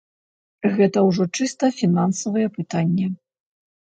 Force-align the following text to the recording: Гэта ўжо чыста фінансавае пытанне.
Гэта 0.77 1.03
ўжо 1.09 1.23
чыста 1.37 1.69
фінансавае 1.81 2.47
пытанне. 2.57 3.05